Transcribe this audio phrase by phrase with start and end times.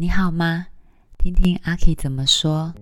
[0.00, 0.68] 你好吗？
[1.18, 2.72] 听听阿 K 怎么说。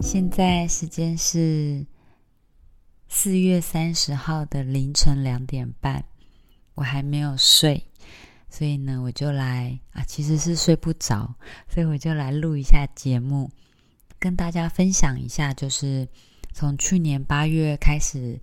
[0.00, 1.86] 现在时间是
[3.08, 6.04] 四月三十号的凌晨两点半，
[6.74, 7.84] 我还没有睡，
[8.48, 11.34] 所以呢，我就来啊，其实是睡不着，
[11.68, 13.50] 所以我就来录一下节目，
[14.18, 16.08] 跟大家分享一下，就是
[16.52, 18.40] 从去年八月开始，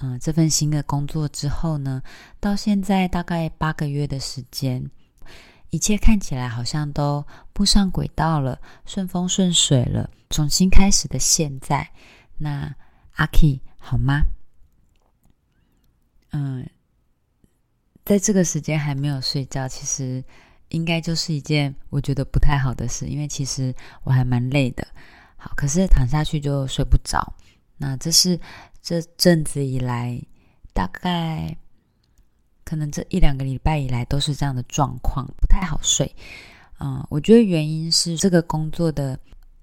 [0.00, 2.02] 嗯，这份新的工作之后呢，
[2.38, 4.90] 到现在大概八个月的时间。
[5.72, 10.10] 一切看起来好像都步上轨道了，顺风顺水了。
[10.28, 11.88] 重新开始的现在，
[12.38, 12.74] 那
[13.12, 14.22] 阿 K 好吗？
[16.32, 16.68] 嗯，
[18.10, 20.24] 在这个时间还没有睡觉，其实
[20.70, 24.84] 应该就是一件我觉得不太好的事，因为其实我还蛮累的。
[25.36, 27.32] 好，可是躺下去就睡不着。
[27.76, 28.36] 那这是
[28.82, 30.20] 这阵子以来
[30.74, 31.56] 大概。
[32.64, 36.12] 可能这一两个礼拜以来都是这样的状况，不太好睡。
[36.80, 39.16] 嗯，我觉得原因是这个工作的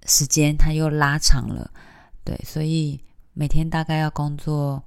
[0.06, 1.70] 时间它又拉长了，
[2.24, 2.98] 对，所以
[3.34, 4.82] 每天大概要工作，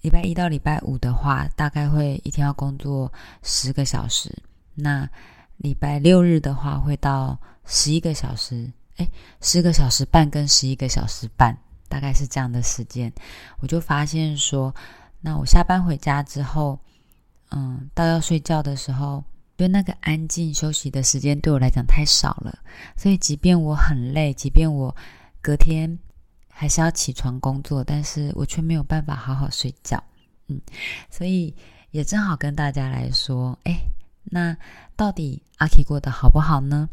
[0.00, 3.12] 礼拜一到礼拜五的话，大概会一天要工作
[3.42, 4.30] 十个小时。
[4.74, 5.08] 那
[5.56, 9.08] 礼拜六日的话，会到十一个小时，哎，
[9.40, 11.56] 十个小时半跟十一个小时半，
[11.88, 13.12] 大概是这样的时间。
[13.60, 14.74] 我就发现说，
[15.20, 16.78] 那我下班回家之后。
[17.52, 19.24] 嗯，到要睡觉的时候，
[19.58, 22.56] 就那个安静休息的时间对我来讲太少了，
[22.96, 24.94] 所以即便我很累，即便我
[25.42, 25.98] 隔天
[26.60, 30.04] 还是要起床工作，但是我却没有办法好好睡觉。
[30.48, 30.60] 嗯，
[31.08, 31.54] 所以
[31.90, 33.80] 也正好跟大家来说，哎，
[34.24, 34.54] 那
[34.94, 36.90] 到底阿 K 过得好不好呢？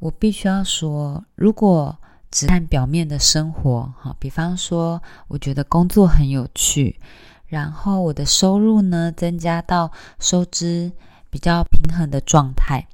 [0.00, 1.96] 我必须要说，如果
[2.28, 6.98] 只看表面的生活，哈，比方说，我觉得工作很有趣。
[7.46, 10.90] 然后我的收入呢，增加到收支
[11.30, 12.84] 比较平衡的状态。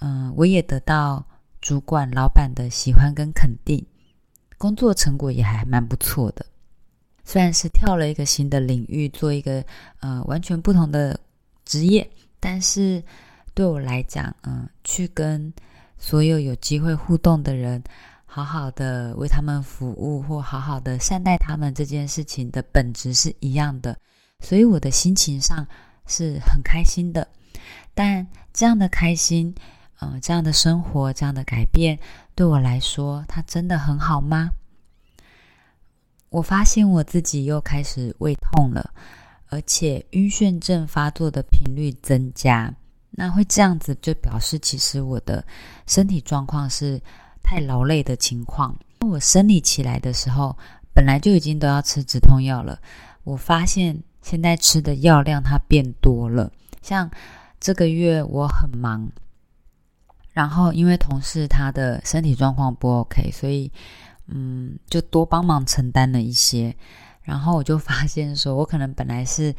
[0.00, 1.24] 嗯，我也得到
[1.62, 3.86] 主管、老板的喜欢跟肯定，
[4.58, 6.44] 工作成果也还蛮不错的。
[7.24, 9.64] 虽然是跳了一个新的领域，做一个
[10.00, 11.18] 呃完全不同的
[11.64, 12.08] 职业，
[12.40, 13.02] 但是
[13.54, 15.52] 对我来讲，嗯，去跟
[15.98, 17.82] 所有有机会互动的人。
[18.26, 23.96] 好好的为他们服务，或好好的善待他们，这件事情的本质是一样的，
[24.40, 25.64] 所以我的心情上
[26.08, 27.28] 是很开心的。
[27.94, 29.54] 但这样的开心，
[30.00, 31.96] 嗯，这样的生活，这样的改变，
[32.34, 34.50] 对我来说，它真的很好吗？
[36.30, 38.92] 我发现我自己又开始胃痛了，
[39.48, 42.74] 而且晕眩症发作的频率增加。
[43.10, 45.44] 那会这样子，就表示其实我的
[45.86, 47.00] 身体状况是。
[47.46, 50.56] 太劳累的情况，我生理起来的时候，
[50.94, 52.80] 本来就已经都要吃止痛药了。
[53.22, 57.10] 我发现现在吃的药量它变多了，像
[57.60, 59.12] 这个月我很忙，
[60.34, 63.72] 然后因为同事他的身体状况不 OK，所以
[64.26, 66.76] 嗯，就多帮忙承担了一些。
[67.22, 69.54] 然后我就发现说，我可能本来是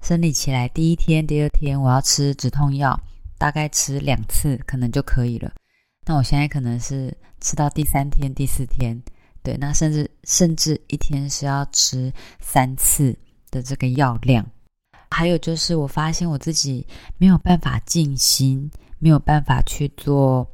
[0.00, 2.98] 生理起来第一天、第二天我要吃止痛药，
[3.38, 5.52] 大概吃两次可能就可以了。
[6.04, 9.00] 那我现在可能是吃到第三天、第四天，
[9.42, 13.16] 对，那甚至甚至一天是要吃三次
[13.50, 14.44] 的这个药量。
[15.10, 16.84] 还有就是，我发现我自己
[17.18, 18.68] 没有办法静心，
[19.06, 20.50] 没有办法去做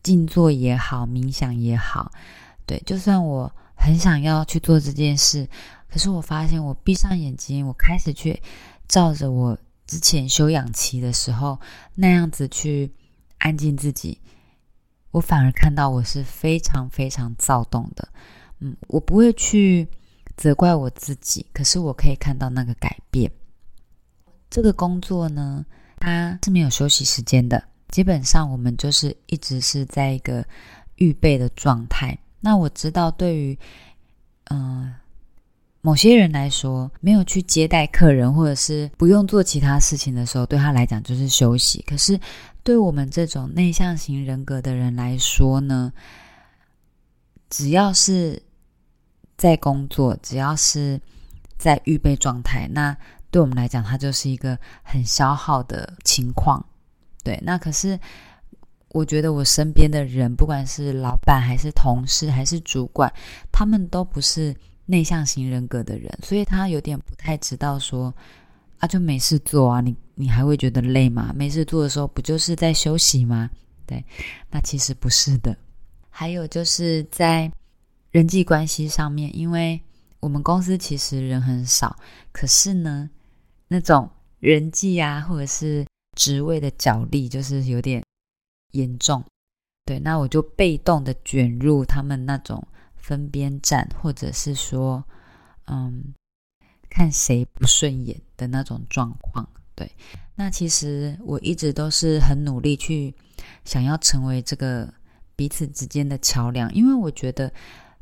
[0.00, 2.12] 静坐也好、冥想也好，
[2.64, 5.44] 对，就算我很想要去做这件事，
[5.90, 8.40] 可是我发现我闭上眼睛，我开始去
[8.86, 9.58] 照着我
[9.88, 11.58] 之前休养期的时候
[11.96, 12.92] 那样子去
[13.38, 14.20] 安静自己。
[15.10, 18.08] 我反而看到我是非常非常躁动的，
[18.60, 19.88] 嗯，我不会去
[20.36, 23.28] 责怪我自己，可是我可以看到那个改变。
[24.48, 25.66] 这个工作呢，
[25.98, 30.44] 它是没有休息时间的，基本上我们就是一直是在一个
[30.96, 32.18] 预备的状态。
[32.40, 33.58] 那我知道，对于
[34.50, 34.94] 嗯
[35.80, 41.82] 某些人来说，没有去接待客人，或者是不用做其他事情的时候，对他来讲就是休息。
[41.86, 42.18] 可是。
[42.64, 45.90] 对我们这种内向型人格的人来说呢，
[47.48, 48.42] 只要是
[49.38, 51.00] 在工作，只要是
[51.56, 52.94] 在预备状态，那
[53.30, 56.64] 对我们来讲，它就是一个很消耗的情况。
[57.22, 57.98] 对，那可是
[58.90, 63.12] 我觉得我身边的人，不管是老板还是同事还是主管，
[63.52, 64.54] 他们都不是
[64.86, 68.14] 内向型人格的人，所以他有点不太知道说
[68.78, 69.96] 啊，就没事做啊，你。
[70.20, 71.32] 你还会觉得累吗？
[71.32, 73.48] 没事做的时候不就是在休息吗？
[73.86, 74.04] 对，
[74.50, 75.56] 那其实不是的。
[76.10, 77.48] 还有就是在
[78.10, 79.80] 人际关系上面，因为
[80.18, 81.96] 我们公司其实人很少，
[82.32, 83.08] 可是呢，
[83.68, 84.10] 那种
[84.40, 85.86] 人际啊，或者是
[86.16, 88.02] 职位的角力，就是有点
[88.72, 89.22] 严重。
[89.84, 92.66] 对，那我就被动的卷入他们那种
[92.96, 95.02] 分边站，或者是说，
[95.66, 96.12] 嗯，
[96.90, 99.48] 看谁不顺眼的那种状况。
[99.74, 99.90] 对，
[100.34, 103.14] 那其实我一直都是很努力去
[103.64, 104.92] 想要成为这个
[105.36, 107.52] 彼此之间的桥梁，因为我觉得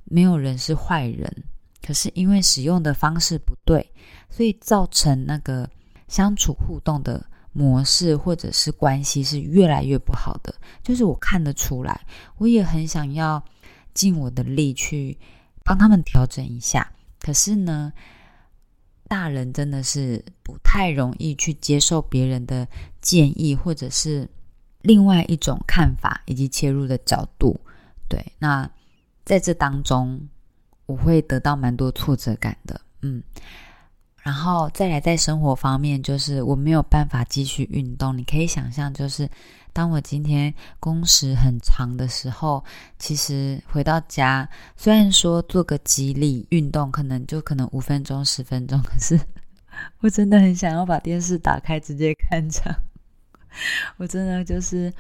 [0.05, 1.45] 没有人是坏人，
[1.87, 3.93] 可是因为使用的方式不对，
[4.29, 5.71] 所以造成那个
[6.09, 10.55] 相处互动的模式或者是关系是越来越不好的。
[10.83, 12.07] 就是我看得出来，
[12.39, 13.43] 我也很想要
[13.95, 15.17] 尽我的力去
[15.63, 17.93] 帮他们调整一下，可是呢。
[19.09, 22.67] 大人真的是不太容易去接受别人的
[23.01, 24.29] 建议，或者是
[24.83, 27.61] 另外一种看法以及切入的角度。
[28.09, 28.69] 对，那
[29.25, 30.29] 在这当中，
[30.87, 32.81] 我会得到蛮多挫折感的。
[33.03, 33.23] 嗯。
[34.23, 38.19] 然后再来，在生活方面，就是我没有办法继续运动。
[38.19, 39.31] 你可以想象，就是
[39.73, 42.65] 当我今天工时很长的时候，
[42.99, 49.17] 其实回到家，虽然说做个激励运动，可能就可能五分钟、十分钟，可是
[50.03, 52.75] 我真的很想要把电视打开，直接看场。
[53.97, 54.93] 我真的就是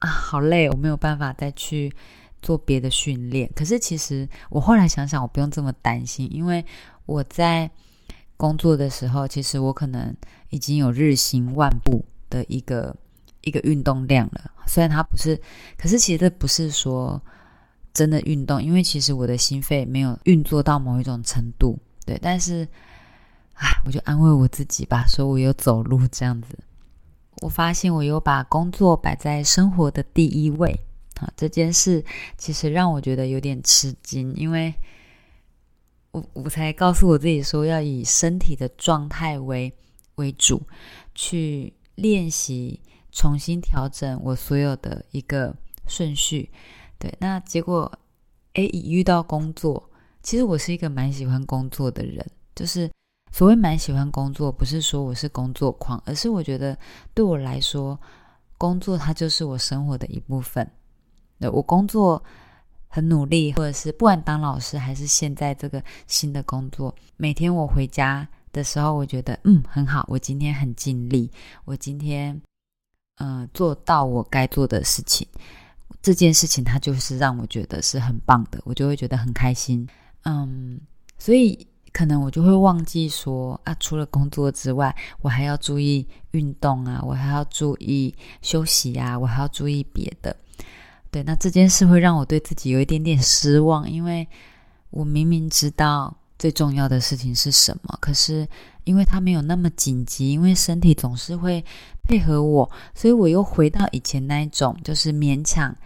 [0.00, 1.94] 啊，好累，我没有办法再去
[2.42, 3.48] 做别的训练。
[3.54, 6.62] 可是其实我后来想想，我不用这么担心，因为
[7.06, 7.70] 我在。
[8.34, 10.12] 工作的时候，其实我可能
[10.48, 12.96] 已经有日行万步的一个
[13.42, 14.50] 一个运动量了。
[14.66, 15.40] 虽然它不是，
[15.78, 17.22] 可是其实这不是说
[17.94, 21.78] 真的运动，因为其实我的心肺没有运作到某一种程度。
[22.04, 22.66] 对，但是，
[23.54, 26.58] 唉，我就安慰我自己吧，说我有走路这样子。
[27.42, 30.80] 我发现我有把工作摆在生活的第一位
[31.36, 32.04] 这件事
[32.36, 34.72] 其实让我觉得有点吃惊，因为。
[36.12, 39.72] 我我才告诉我自己说，要以身体的状态为
[40.16, 40.60] 为主，
[41.14, 42.78] 去练习
[43.10, 46.50] 重新调整我所有的一个顺序。
[46.98, 47.90] 对，那结果，
[48.52, 49.88] 哎，一遇到工作，
[50.22, 52.22] 其实我是一个蛮喜欢工作的人。
[52.54, 52.90] 就是
[53.32, 56.76] 所谓蛮喜欢工作，不是说我是工作狂，而是我觉得
[57.14, 57.98] 对我来说，
[58.58, 60.70] 工作它就是我生活的一部分。
[61.50, 62.22] 我工作。
[62.94, 71.30] 很努力，或者是不管当老师还是现在这个新的工作，每天我回家的时候，我觉得嗯很好，我今天很尽力，
[71.64, 72.38] 我今天
[73.16, 75.26] 嗯做到我该做的事情，
[76.02, 79.88] 这件事情它就是让我觉得是很棒的，我就会觉得很开心，
[80.24, 80.78] 嗯，
[81.16, 90.36] 所以可能我就会忘记说啊，除了工作之外，我还要注意运动啊，我还要注意休息啊，我还要注意别的。
[91.12, 94.26] 对，那这件事会让我对自己有一点点失望，因为
[94.88, 98.48] 我明明知道最重要的事情是什么，可是
[98.84, 101.62] 因为它没有那么紧急，因为身体总是会
[102.04, 105.76] 配合我，所以我又回到以前那一种，就是勉强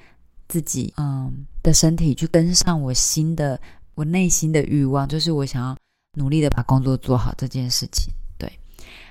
[0.46, 3.60] 自己，嗯，的身体去跟上我新的、
[3.96, 5.76] 我内心的欲望，就是我想要
[6.14, 8.14] 努力的把工作做好这件事情。
[8.38, 8.48] 对，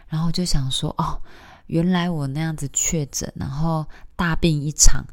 [0.07, 1.21] 然后就想说，哦，
[1.67, 5.05] 原来我那样子确诊，然后大病一场。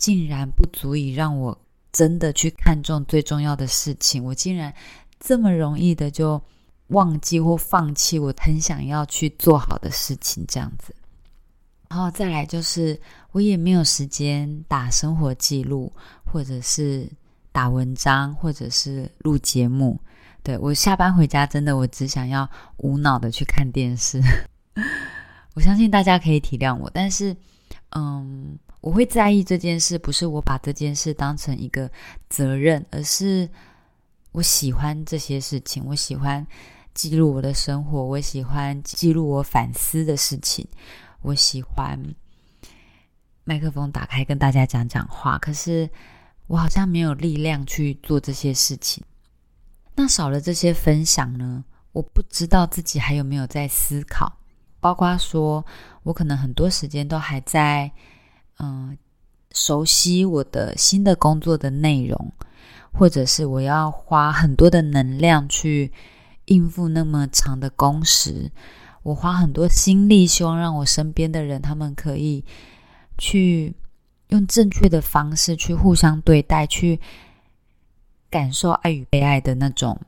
[0.00, 1.56] 竟然不足以让我
[1.92, 4.74] 真的去看重最重要的事情，我竟然
[5.20, 6.40] 这么容易的就
[6.86, 10.94] 忘记或放弃我很想要去做好的事情，这样子。
[11.90, 12.98] 然后再来就是，
[13.32, 15.92] 我也没有时间打生活记录，
[16.24, 17.06] 或者是
[17.52, 20.00] 打文章，或者是录节目。
[20.42, 24.18] 对我下班回家，真的我只想要无脑的去看电视。
[25.52, 27.36] 我相信大家可以体谅我，但是，
[27.90, 28.58] 嗯。
[28.80, 31.90] 我会在意这件事，不是我把这件事当成一个
[32.30, 33.46] 责任，而是
[34.32, 35.84] 我喜欢这些事情。
[35.84, 36.46] 我喜欢
[36.94, 40.66] 记录我的生活，我喜欢记录我反思的事情，
[41.20, 42.02] 我喜欢
[43.44, 45.38] 麦克风打开跟大家讲讲话。
[45.38, 45.88] 可是
[46.46, 49.04] 我好像没有力量去做这些事情。
[49.94, 51.62] 那少了这些分享呢？
[51.92, 54.38] 我不知道自己还有没有在思考，
[54.80, 55.62] 包括说
[56.02, 57.92] 我可能很多时间都还在。
[58.62, 58.98] 嗯，
[59.52, 62.32] 熟悉我的新的工作的内容，
[62.92, 65.90] 或者是我要花很多的能量去
[66.44, 68.52] 应付那么长的工时，
[69.02, 72.44] 我花很多心力，希望让我身边的人他们可以
[73.16, 73.74] 去
[74.28, 77.00] 用正确的方式去互相对待，去
[78.28, 79.98] 感受爱与被爱的那种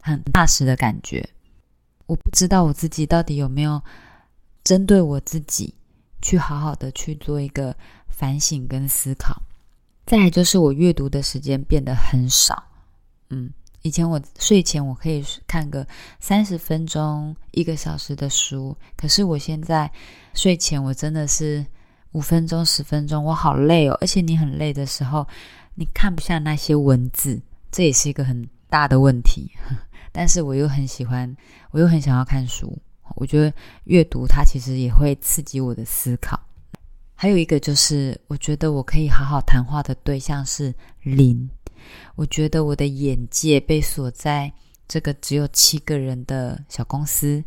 [0.00, 1.28] 很踏实的感觉。
[2.06, 3.82] 我不知道我自己到底有没有。
[4.62, 5.72] 针对我自己
[6.22, 7.74] 去好好的去做一个
[8.08, 9.42] 反省跟思考。
[10.06, 12.62] 再来就是我阅读的时间变得很少，
[13.28, 13.50] 嗯。
[13.82, 15.86] 以前我睡前我可以看个
[16.18, 19.90] 三十分钟、一个小时的书，可是我现在
[20.34, 21.64] 睡前我真的是
[22.12, 23.96] 五分钟、十分钟，我好累哦。
[24.02, 25.26] 而且你很累的时候，
[25.74, 27.40] 你看不下那些文字，
[27.72, 29.50] 这也是一个很大的问题。
[30.12, 31.34] 但是我又很喜欢，
[31.70, 32.76] 我又很想要看书。
[33.16, 33.52] 我觉得
[33.84, 36.38] 阅读它其实也会刺激我的思考。
[37.14, 41.48] 还有一个就是，我觉得我可以好好谈话的对象是零。
[42.14, 44.52] 我觉得我的眼界被锁在
[44.88, 47.42] 这个只有七个人的小公司，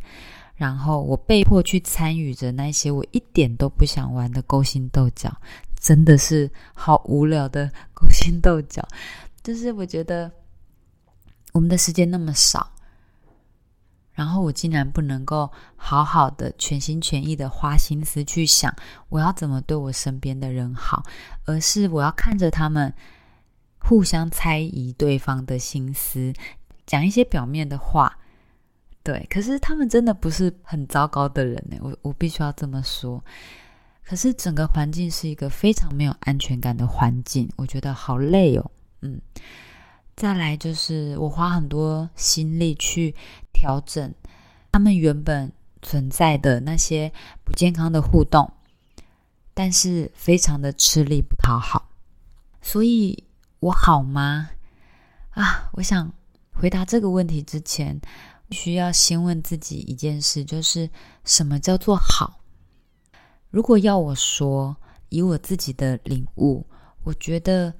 [0.54, 5.36] 然后我被迫去参与着那些我一点都不想玩的勾心斗角，
[5.80, 8.86] 真的是好无聊的勾心斗角。
[9.42, 10.30] 就是我觉得
[11.52, 12.70] 我们的时间那么少，
[14.14, 18.74] 然后我竟然不能够好好的全心全意的花心思去想
[19.10, 21.02] 我要怎么对我身边的人好，
[21.44, 22.94] 而是我要看着他们。
[23.86, 26.32] 互相猜疑对方的心思，
[26.86, 28.16] 讲一些表面的话，
[29.02, 29.26] 对。
[29.28, 33.22] 可是他们真的不是很糟糕的人呢，我我必须要这么说。
[34.02, 38.70] 可是整个环境是一个非常没有安全感的环境，我觉得好累哦。
[39.02, 39.20] 嗯，
[40.16, 43.14] 再来就是我花很多心力去
[43.52, 44.14] 调整
[44.72, 45.52] 他们原本
[45.82, 47.12] 存在的那些
[47.44, 48.52] 不健康的互动，
[49.52, 51.90] 但是非常的吃力不讨好，
[52.62, 53.24] 所以。
[53.60, 54.50] 我好吗？
[55.30, 56.12] 啊，我想
[56.52, 57.98] 回答这个问题之前，
[58.50, 60.90] 需要先问自己一件事，就是
[61.24, 62.40] 什么叫做好？
[63.48, 64.76] 如果要我说，
[65.08, 66.66] 以我自己的领悟，
[67.04, 67.72] 我觉得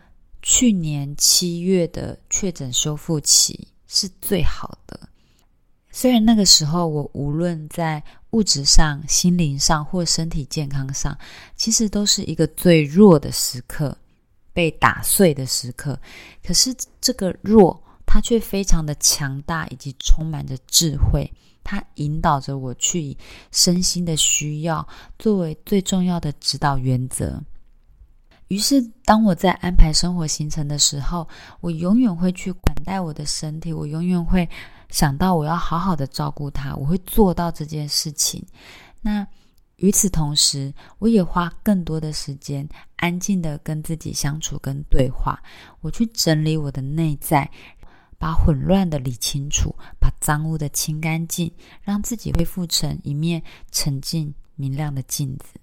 [0.46, 5.00] 去年七月的确诊修复期是最好的。
[5.90, 11.16] 虽然那个时候我无论在物质上、心灵上或身体健康上，
[11.56, 13.96] 其实都是一个最弱的时刻。
[14.52, 15.98] 被打碎的时刻，
[16.44, 21.28] 可是这个弱，它却非常的强大，以及充满着智慧。
[21.64, 23.16] 它引导着我去以
[23.50, 24.86] 身心的需要
[25.18, 27.42] 作为最重要的指导原则。
[28.48, 31.26] 于是，当我在安排生活行程的时候，
[31.60, 34.48] 我永远会去管待我的身体，我永远会
[34.88, 38.44] 想到我要好好的照顾它，我会做到这件事情。
[39.00, 39.26] 那。
[39.78, 45.36] 与此同时，我也花更多的时间安静的跟自己相处、跟对话。
[45.80, 47.50] 我去整理我的内在，
[48.16, 55.60] 把混乱的理清楚，把脏污的清干净，让自己恢复成一面沉静明亮的镜子。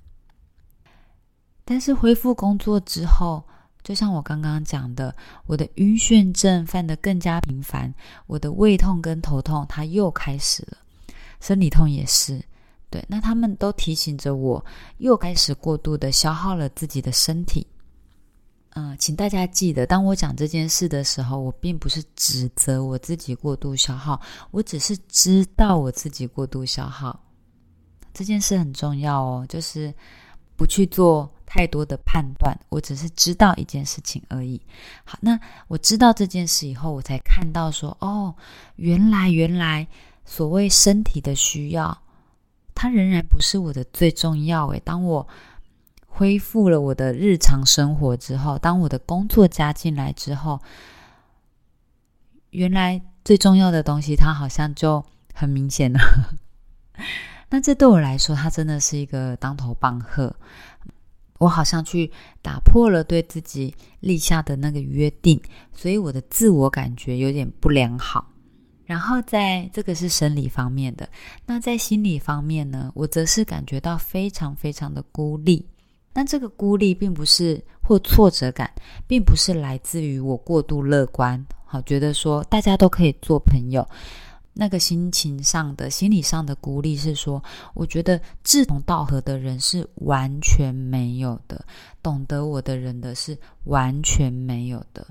[1.72, 3.42] 但是恢复工作之后，
[3.82, 7.94] 就像我刚刚讲的，我的晕眩症犯得更加频繁，
[8.28, 10.78] 我的胃痛跟头痛它又开始了，
[11.40, 12.44] 生理痛也是。
[12.90, 14.66] 对，那他们都提醒着我，
[14.98, 17.66] 又开始过度的消耗了自己的身体。
[18.72, 24.20] 嗯，请大家记得，当我讲这件事的时候，我并不是指责我自己过度消耗，
[24.52, 27.18] 我只是知道我自己过度消耗。
[28.14, 29.94] 这件事很重要哦，就是
[30.58, 34.62] 不去做太多的判断，我只是知道一件事情而已。
[35.04, 38.34] 好，那我知道这件事以后，我才看到说，哦，
[38.78, 39.86] 原来原来
[40.24, 42.04] 所谓身体的需要。
[42.74, 44.82] 它仍然不是我的最重要诶。
[44.86, 45.28] 当我
[46.08, 50.58] 恢复了我的日常生活之后，当我的工作加进来之后，
[52.52, 55.04] 原来最重要的东西，它好像就
[55.34, 56.00] 很明显了。
[57.52, 60.34] 那这对我来说，它真的是一个当头棒喝。
[61.42, 65.42] 我好像去打破了对自己立下的那个约定，
[65.74, 68.28] 所以我的自我感觉有点不良好。
[68.86, 71.10] 然后在这个是生理方面的，
[71.48, 75.66] 那在心理方面呢，我则是感觉到非常非常的孤立。
[76.14, 78.72] 但这个孤立并不是或挫折感，
[79.08, 83.84] 并不是来自于我过度乐观，好觉得说大家都可以做朋友。
[84.54, 87.42] 那个心情上的、心理上的孤立是说，
[87.74, 91.64] 我觉得志同道合的人是完全没有的，
[92.04, 95.08] 懂得我的人的是完全没有的。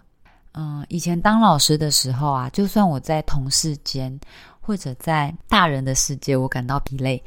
[0.53, 4.19] 嗯，以前当老师的时候啊，就算我在同事间
[4.61, 7.23] 或者在大人的世界，我感到疲累，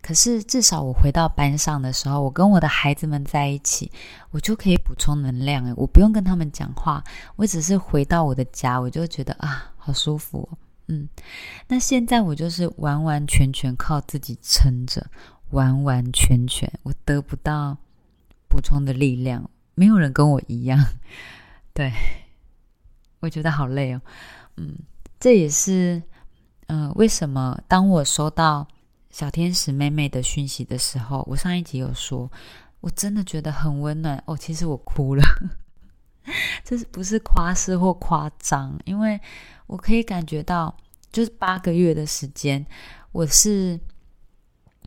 [0.00, 3.90] 可是至少我回到班上的时候，我跟我的孩子们在一起，
[4.30, 5.70] 我就可以补充能量。
[5.76, 7.02] 我不用跟他们讲话，
[7.34, 10.48] 我只是回到我的家，我就觉得啊，好舒服。
[10.88, 11.08] 嗯，
[11.68, 15.06] 那现在我就是完完全全靠自己撑着，
[15.50, 17.78] 完完全全我得不到
[18.48, 20.84] 补充的力量，没有人跟我一样，
[21.72, 21.92] 对。
[23.20, 24.00] 我觉得好累哦，
[24.58, 24.78] 嗯，
[25.18, 26.00] 这也是，
[26.68, 28.64] 嗯，为什么当我收到
[29.10, 32.30] 小天使妹妹的讯息的时候，我上一集有说，
[32.78, 34.36] 我真的觉得很温暖哦。
[34.36, 35.24] 其实我哭了，
[36.64, 38.78] 这是不是夸饰或夸张？
[38.84, 39.20] 因为
[39.66, 40.76] 我可以感觉到，
[41.10, 42.64] 就是八个月的时间，
[43.12, 43.78] 我是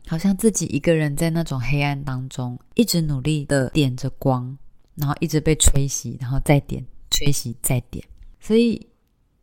[0.06, 4.56] 好像自己一个人在那种黑暗当中，一直努力的点着光，
[4.94, 8.04] 然后一直被吹熄，然后再点，吹熄再点。
[8.40, 8.88] 所以，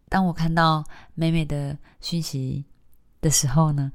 [0.09, 0.83] 当我看到
[1.15, 2.65] 美美的讯息
[3.21, 3.91] 的时候呢？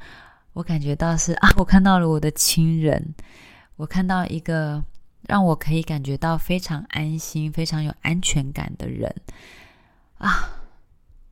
[0.55, 3.13] 我感觉到是啊，我看到了我的亲人，
[3.75, 4.81] 我看到一个
[5.29, 9.15] 让我可以感觉到非常安心、非常有安全感的人
[10.19, 10.63] 啊！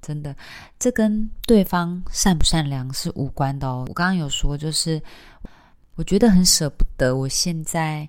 [0.00, 0.36] 真的，
[0.78, 3.84] 这跟对方善不善良是无关的哦。
[3.88, 5.02] 我刚刚有说，就是
[5.94, 8.08] 我觉得很舍不得我现在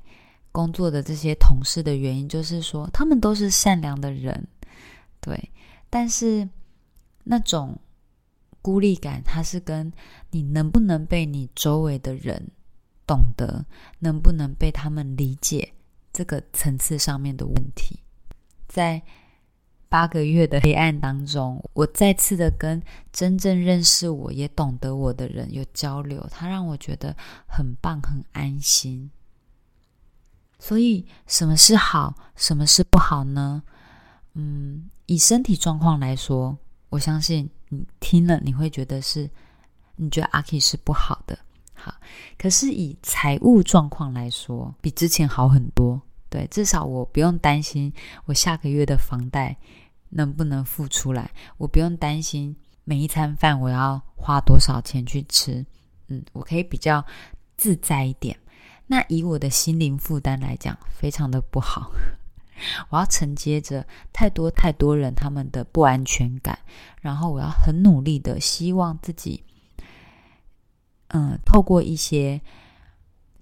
[0.52, 4.48] 工作的这些同事的原因，就是说他们都是善良的人，
[5.20, 5.52] 对，
[5.90, 6.48] 但是
[7.24, 7.78] 那种。
[8.63, 9.92] 孤立感，它是跟
[10.32, 12.50] 你能不能被你周围的人
[13.05, 13.65] 懂得，
[14.00, 15.74] 能不能被他们理解
[16.12, 18.00] 这个层次上面的问题。
[18.67, 19.01] 在
[19.89, 22.81] 八个月的黑暗当中，我再次的跟
[23.12, 27.15] 真正认识我也懂得我的人有交流，他让我觉得
[27.48, 29.12] 很棒，很安心。
[30.57, 33.63] 所以，什么是好，什么是不好呢？
[34.33, 36.57] 嗯，以身体状况来说，
[36.89, 37.50] 我相信。
[37.69, 39.27] 你听了你会觉得是，
[39.95, 41.39] 你觉得阿 K 是不好的，
[41.84, 41.94] 好，
[42.38, 46.02] 可是以财务状况来说，比之前好很多。
[46.30, 47.92] 对，至少我不用担心
[48.24, 49.58] 我下个月的房贷
[50.12, 55.66] 能不能付出来，我不用担心每一餐饭我要花多少钱去吃。
[56.08, 57.06] 嗯，我可以比较
[57.58, 58.38] 自在一点。
[58.88, 61.92] 那以我的心灵负担来讲，非常的不好。
[62.90, 66.58] 我要承接着太多太多人他们的不安全感，
[67.02, 69.44] 然后我要很努力的希望自己，
[71.13, 72.41] 嗯，透过一些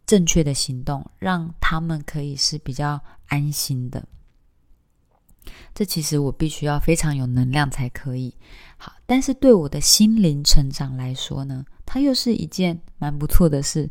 [0.05, 4.05] 正确的行动，让他们可以是比较安心的。
[5.73, 8.35] 这其实我必须要非常有能量才可以。
[8.77, 13.89] 好，但是对我的心灵成长来说呢，它又是一件蛮不错的事。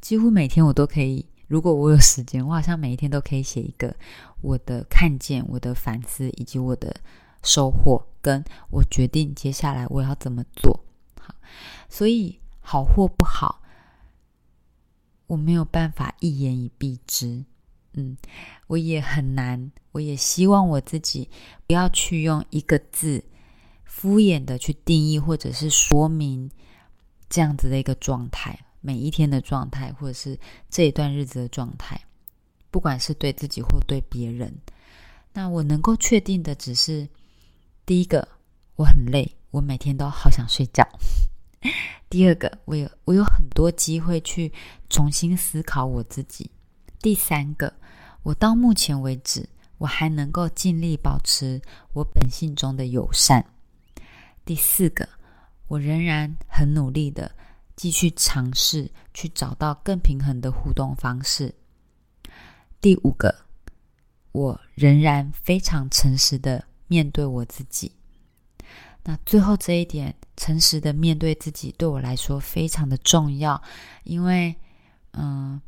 [0.00, 1.26] 几乎每天我都可以。
[1.46, 3.94] 如果我有时间，我好像每一天都可以写一个
[4.40, 6.94] 我的看见、我的反思以及我的
[7.42, 10.78] 收获，跟我决定接下来我要怎么做。
[11.20, 11.34] 好，
[11.88, 12.38] 所以
[12.70, 13.62] 好或不好，
[15.26, 17.46] 我没有办法一言以蔽之。
[17.94, 18.14] 嗯，
[18.66, 21.30] 我也很难，我也希望我自己
[21.66, 23.24] 不要去用一个字
[23.86, 26.50] 敷衍的去定义或者是说明
[27.30, 28.66] 这样子的一个状态。
[28.82, 31.98] 每一天的状态，或者是这一段日子的状态，
[32.70, 34.54] 不管是对自己或对别人，
[35.32, 37.08] 那我能够确定的只是：
[37.86, 38.28] 第一个，
[38.76, 40.84] 我很累，我每天都好想睡觉；
[42.08, 44.52] 第二个，我有我有很多机会去
[44.88, 46.50] 重新思考我自己；
[47.00, 47.74] 第三个，
[48.22, 51.60] 我到目前为止，我还能够尽力保持
[51.92, 53.42] 我本性中的友善；
[54.44, 55.08] 第四个，
[55.66, 57.32] 我仍然很努力的。
[57.76, 61.54] 继续尝试去找到更平衡的互动方式。
[62.80, 63.32] 第五个，
[64.32, 67.92] 我仍然非常诚实的面对我自己。
[69.04, 73.60] 那最后这一点，诚实的面对自己，对我来说非常的重要，
[74.04, 74.54] 因为
[75.12, 75.60] 嗯，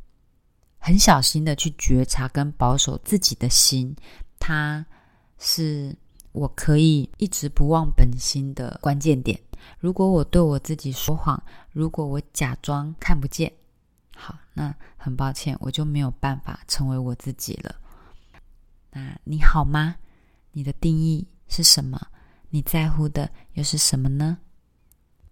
[0.77, 3.95] 很小心的去觉察跟保守自己的心，
[4.39, 4.85] 它
[5.39, 5.95] 是
[6.31, 9.39] 我可以一直不忘本心的关键点。
[9.79, 11.41] 如果我对我自己说谎，
[11.71, 13.51] 如果我假装看不见，
[14.15, 17.75] 好，那很抱歉，我就没有办法成为我自己了。
[18.91, 19.95] 那你好吗？
[20.51, 21.99] 你的定义是什么？
[22.51, 24.37] 你在乎的又是什么呢？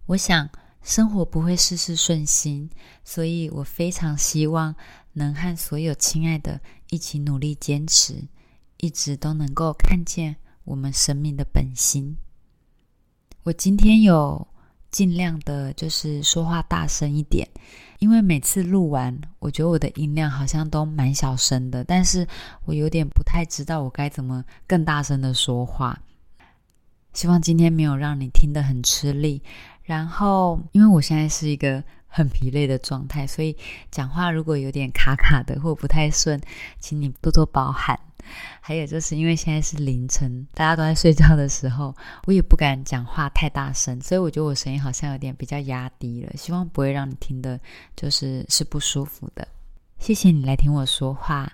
[0.06, 0.50] 我想
[0.82, 2.68] 生活不会事事顺心，
[3.04, 4.74] 所以我非常希望
[5.12, 8.26] 能和所有亲爱的一起努力坚持，
[8.78, 12.16] 一直都能够看见我们生命的本心。
[13.42, 14.48] 我今天有
[14.90, 17.48] 尽量的，就是说话大声一点，
[17.98, 22.26] 因为每次录完，我觉得我的音量好像都蛮小声的，但是
[22.64, 26.02] 我有点不太知道我该怎么更大声的说话。
[27.12, 29.42] 希望今天没有让你听得很吃力。
[29.82, 33.56] 然后，因为我现在是一个很疲累的状态，所以
[33.90, 36.40] 讲话如果有点卡卡的或不太顺，
[36.78, 37.98] 请你多多包涵。
[38.60, 41.92] 还有就是因为现在是凌晨，大家都在睡觉的时候，
[42.26, 46.32] 我也不敢讲话太大声，所以我觉得我声音好像有点比较压低了。
[46.36, 47.58] 希望不会让你听的，
[47.96, 49.48] 就是是不舒服的。
[49.98, 51.50] 谢谢你来听我说话，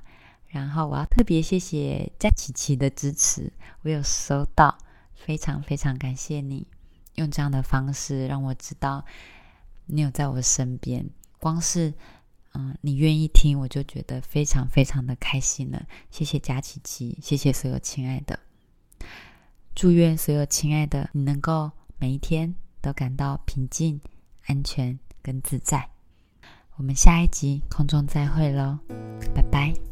[0.48, 3.50] 然后我要特别谢谢佳琪琪的支持，
[3.82, 4.76] 我有收到，
[5.26, 6.68] 非常非常感谢你
[7.16, 9.04] 用这样的方式让我知道，
[9.86, 11.04] 你有在我身边，
[11.40, 11.92] 光是
[12.54, 15.84] 嗯你愿意听，我就觉得非常非常的开心了。
[16.12, 18.38] 谢谢佳琪琪，谢谢所有亲爱的，
[19.74, 24.00] 祝愿所有亲爱的你能够每一天都感到平静、
[24.46, 25.90] 安全跟自在。
[26.76, 28.78] 我们下一集空中再会喽，
[29.34, 29.85] 拜拜。